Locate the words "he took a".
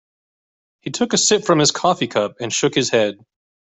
0.79-1.17